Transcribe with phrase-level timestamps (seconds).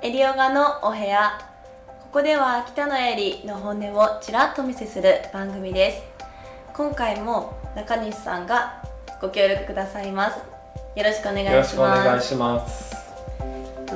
[0.00, 1.40] エリオガのお部屋。
[2.02, 6.02] ここでは北野エリの本音をちらっとお見せする番組です。
[6.72, 8.80] 今回も中西さんが
[9.20, 10.38] ご協力くださいます。
[10.96, 12.96] よろしくお願いしよろますしくお願いします。
[13.86, 13.94] と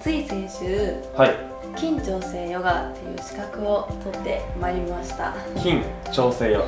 [0.00, 1.36] つい先週はい、
[1.76, 5.34] 緊張性ヨガっていう資格を取ってまいりました。
[5.58, 6.64] 筋調整ヨガ。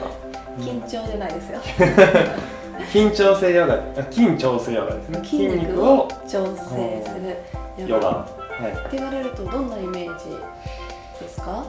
[0.63, 1.61] 緊張じゃないですよ。
[2.93, 3.79] 筋調整ヨガ、あ
[4.11, 5.25] 筋調整ヨガですね。
[5.25, 8.36] 筋肉を調整するヨガ。
[8.65, 10.31] はって言われるとどんなイメージ
[11.21, 11.67] ですか？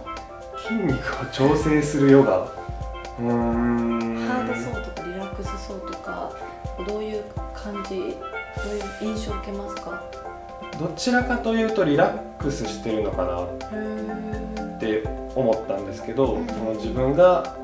[0.65, 0.67] い。
[0.67, 2.39] 筋肉を調整するヨガ？
[2.39, 4.27] うーん。
[4.27, 6.31] ハードそうとかリラックスそうとか
[6.87, 7.95] どういう感じ？
[7.95, 10.03] どういう印象を受けますか？
[10.79, 15.03] どちらかというとリラックスしてるのかなって
[15.35, 16.47] 思ったんですけど、うん
[16.77, 17.55] 自分が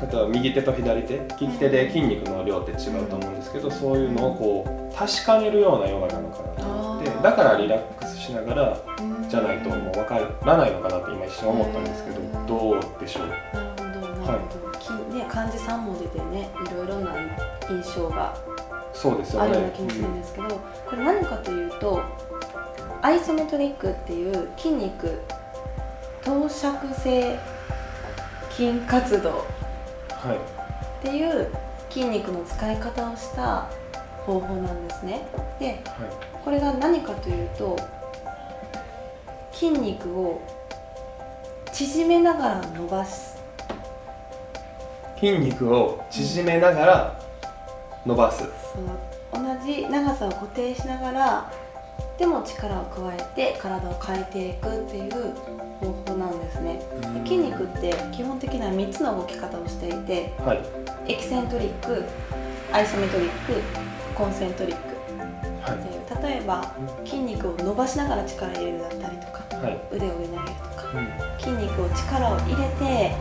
[0.00, 12.46] 例えば右手と左手利き手で筋肉の量って違うと思うんですけど、そういうのをこう確かめるようなヨガなのかなと思ってだからリラックスしながらうんじゃないともう分からないのかなって今一瞬思ったんですけど、うん。
[12.46, 13.26] どうでしょう？
[13.26, 13.38] なる
[13.76, 17.14] ほどなるほど、きね漢字3文字でねいろいろな
[17.68, 18.36] 印象が
[18.92, 19.50] そうですよね。
[19.50, 22.02] あるような気もするんですけど、これ何かというと
[23.02, 25.20] アイソメトリックっていう筋肉
[26.24, 27.38] 投射性
[28.50, 29.59] 筋活動はい
[30.28, 31.48] っていう
[31.88, 33.68] 筋肉の使い方をした
[34.26, 35.26] 方法なんですね。
[35.58, 35.76] ではい。
[36.44, 37.76] これが何かというと
[39.52, 40.40] 筋肉を
[41.72, 43.38] 縮めながら伸ばす。
[45.18, 47.20] 筋肉を縮めながら
[48.06, 48.44] 伸ばす。
[49.32, 51.52] 同じ長さを固定しながら
[52.18, 55.34] でも力を加えて体を変えていくっていう
[55.80, 55.99] 方
[57.30, 61.12] 筋肉って基本的には3つの動き方をしていてはい。
[61.12, 62.02] エキセントリック
[62.72, 63.54] アイソメトリック
[64.16, 64.82] コンセントリック。
[65.62, 65.78] はい。
[65.78, 71.38] う例えば筋肉を伸ばしながら力を入れるだったりとかいはい、腕を上に上げるとかうん。
[71.38, 73.14] 筋肉を力を入れて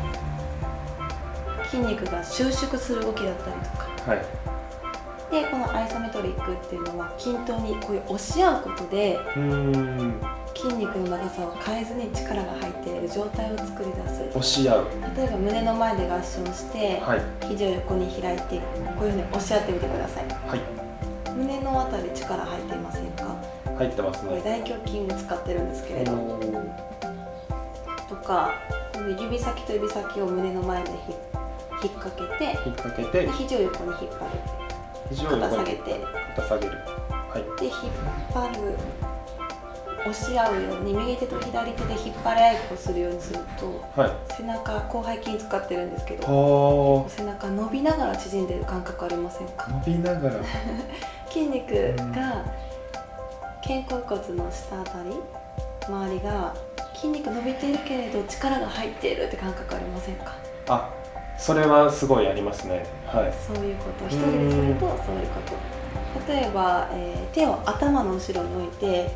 [1.69, 4.11] 筋肉が収縮する動きだったりとか。
[4.11, 4.25] はい。
[5.29, 9.19] でこのアイソメトリックっていうのは均等にこういう押し合うことで
[10.59, 14.23] 筋肉の長さを変えずに力が入っている状態を作り出す。
[14.29, 14.87] 押し合う。
[15.15, 17.21] 例えば胸の前で合掌してはい。
[17.47, 18.57] 肘を横に開いて
[18.97, 20.25] こういうふうに押し合ってみてください。
[20.27, 20.61] はい。
[21.31, 23.35] 胸のあたり力入っていませんか？
[23.77, 26.11] 入ってますこれね大胸筋を使ってるんですけれど。
[28.09, 28.51] とか
[28.93, 30.95] この指先と指先を胸の前でひ
[31.83, 33.25] 引っ掛けて引っ掛けて。
[33.27, 34.31] で肘を横に引っ張る。
[35.09, 36.05] 肘を横に肩下げて。
[36.35, 36.71] 肩下げる。
[36.73, 37.61] はい。
[37.61, 37.73] で引っ
[38.33, 38.75] 張る
[40.05, 44.11] 押し合うように右手と左手で引っ張り合いっこするようにするとはい。
[44.33, 46.23] 背中広背筋使ってるんですけど
[47.03, 49.65] は背中伸びながら縮んでる感覚ありませんか？
[49.67, 50.35] あ伸びながら。
[51.29, 51.71] 筋肉
[52.13, 52.43] が
[53.61, 55.15] 肩甲骨の下あたり
[55.87, 56.53] 周りが
[56.95, 60.33] 筋肉伸びているけれど力が入っているって感覚ありませんか？
[60.69, 60.89] あ
[61.37, 62.85] それはすごいありますね。
[63.07, 63.33] はい。
[63.45, 66.33] そういうこと一人でするとそういうこと。
[66.33, 69.09] 例えば、えー手を頭の後ろに置いて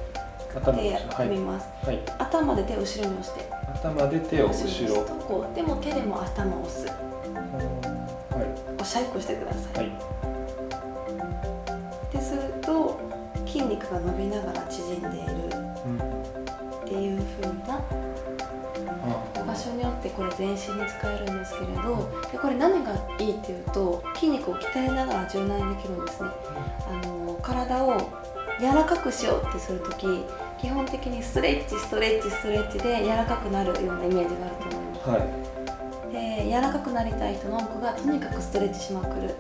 [0.55, 1.99] 頭の後ろはいってみます、はい。
[2.19, 3.49] 頭で手を後ろに押して。
[3.73, 4.59] 頭で手を後ろ。
[4.59, 6.87] に押すとこうでも手でも頭を押す。
[6.87, 6.93] は
[8.79, 9.97] おしゃいっこしてください、いはい。
[12.07, 12.99] ってすると
[13.45, 15.33] 筋肉が伸びながら縮んでいる。
[15.85, 15.97] うん。
[15.97, 19.43] っていう風なあ。
[19.45, 26.29] 場所によってこれ全身に使えるんですけれどでこれ何がいいっていうと筋肉を鍛えながら柔軟にできるんですね。
[26.87, 27.97] あの体を
[28.59, 30.23] 柔らかくしようってする時
[30.61, 35.09] 基本的にストレッチストレッチストレッチで柔らかくなるようなイメージがあると思います。
[35.09, 35.53] はい。
[36.13, 39.35] で柔らかくなりたい人の多くがとにかくストレッチしまくる。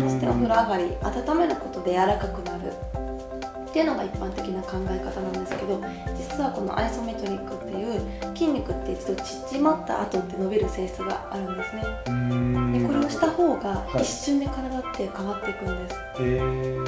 [0.00, 2.72] そしてお風呂上がり温めることで柔らかくなる
[3.70, 5.80] っていうのが一般的な考え方なんですけど
[6.16, 11.82] 実はこのアイソメトリックっていう筋肉って一度縮まった後って伸びる性質があるんですね。
[12.80, 14.02] でこれをした方がはい。
[14.02, 16.80] 一瞬で体って変わっていくんです、へえ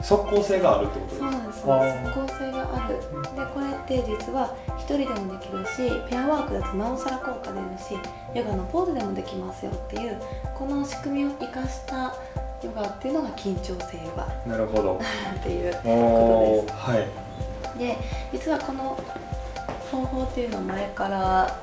[0.00, 1.26] 即効性があるってことですか？
[1.26, 1.60] そうなんです。
[1.60, 3.00] 即効性がある。
[3.36, 7.98] でこれって実は一人でもできるしペアワークだとなおさら効果出るし
[8.34, 10.20] ヨガのポーズでもできますよっていう
[10.54, 12.14] この仕組みを生かした
[12.64, 15.00] ヨガっていうのが緊張性ヨガなるほど。
[15.38, 17.78] っていうおーはい。
[17.78, 17.96] で
[18.32, 18.98] 実はこの
[19.90, 21.18] 方法っていうのを前から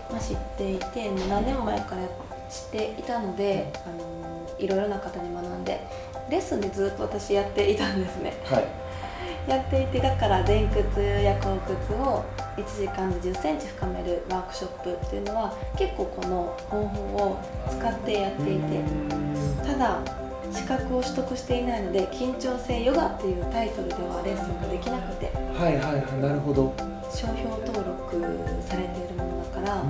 [0.10, 2.02] まあ知っていて何年も前から
[2.50, 5.80] 知っていたので、あのいろいろな方に学んで
[6.30, 8.34] レッスンでずっと私やっていたんですね。
[8.46, 8.66] はい。
[9.48, 12.24] やっていてだから前屈や後屈を
[12.58, 17.40] 1時間で1 0センチ深めるワークショップっていうのは結構この方法を
[17.70, 18.84] 使ってやっていて
[19.66, 20.00] ただ
[20.52, 26.74] 資格を取得していないので緊張性ヨガっていうタイトルではレッスンができなくてはいはいはいなるほど。
[27.12, 28.22] 商標登録
[28.68, 29.84] されているものだから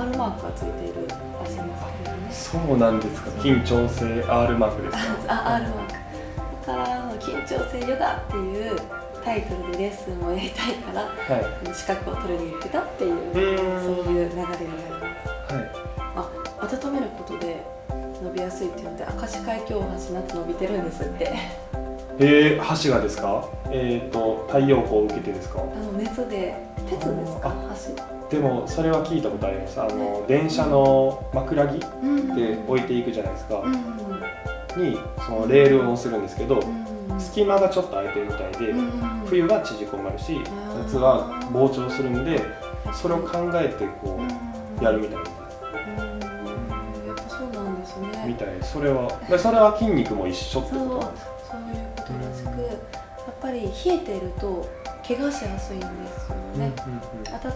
[0.00, 2.30] R マークがついているらしいんですけれどね。
[2.30, 3.30] そうなんですか。
[3.42, 5.34] 緊張性 R マークですか。
[5.46, 5.92] あ R マーク。
[6.66, 8.76] だから緊張性ヨガっていう
[9.24, 11.10] タイトルでレッスンをやりたいからは
[11.70, 11.74] い。
[11.74, 14.58] 資格を取りに行ってたっていうそういう流れになりま
[15.50, 15.54] す。
[15.54, 15.70] はい。
[16.14, 16.30] あ
[16.62, 17.60] 温めることで
[18.22, 21.32] 伸びやすいっていうので明石海峡大橋夏伸びてるんですって。
[22.18, 23.48] えー、箸がですか？
[23.70, 25.60] えっ、と太陽光を受けてですか？
[25.60, 26.54] あの熱で
[26.88, 27.48] 鉄ですか？
[27.48, 27.74] あ
[28.30, 28.36] 橋。
[28.36, 29.80] でもそれは聞いたことあります。
[29.80, 33.72] あの電車の枕木うんで置いていくじゃないですか、うん
[34.74, 38.90] にそのレールを押せるんですけど、うん隙間がちょっと空いてるみたいで、うん
[39.26, 40.40] 冬は縮こまるし
[40.78, 42.40] 夏は膨張するんで
[42.92, 44.18] それを考えてこ
[44.80, 45.24] うやるみたいな、
[48.32, 49.08] みたいそれは。
[49.28, 51.32] でそれは筋肉も一緒ってことなんですか？
[51.52, 52.78] そういうことらしくやっ
[53.40, 54.66] ぱり冷えていると
[55.06, 56.70] 怪我しやすいんですよね、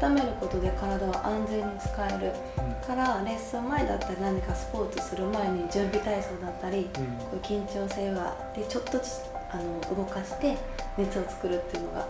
[0.02, 2.32] 温めることで体を安全に使える。
[2.86, 7.00] からレッスン前だったり何かスポーツする前に準備体操だったりこ
[7.34, 9.00] う緊張性がでちょっと
[9.50, 10.56] あの動かして
[10.98, 12.06] 熱を作るっていうのが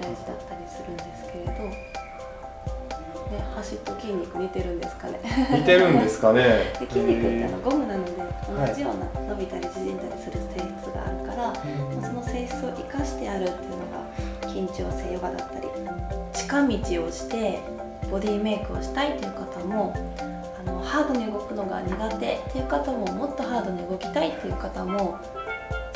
[0.00, 5.18] 大事だったりするんですけれど、ね、走と筋肉似てるんですかね。
[5.52, 6.72] 似てるんですかね。
[6.80, 7.86] で筋肉ってあのへゴム
[8.46, 13.98] 同じような伸びたり縮んだりする性質があるから、ーその性質を生かしてやるっていうのが
[14.48, 15.68] 緊張性ヨガだったり
[16.32, 17.60] 近道をして
[18.10, 19.94] ボディメイクをしたいという方も
[20.58, 25.18] あのハードに動くのが苦手っていう方ももっとハードに動きたいっていう方も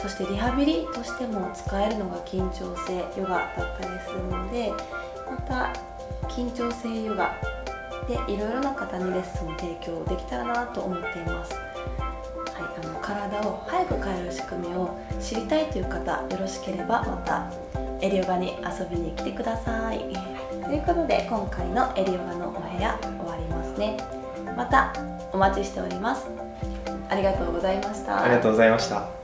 [0.03, 4.73] そしてリハビリとしても使えるのが緊張性ヨガだったりするので
[5.31, 5.73] また
[6.29, 7.35] 緊張性ヨガ
[8.09, 11.72] でいろいろな方にレッスンを提供できたらなと思っています。
[13.03, 17.51] 体を早く変える仕組みを知りたいという方よろしければまた
[18.01, 19.99] エリオガに遊びに来てください。
[20.65, 23.97] ということで今回のエリオガのお部屋終わりますね。
[24.57, 24.93] また
[25.33, 26.27] お待ちしております。
[27.09, 28.23] ありがとうございました。
[28.25, 29.22] ありがとうございました